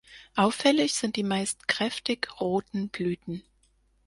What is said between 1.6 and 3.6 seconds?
kräftig-roten Blüten.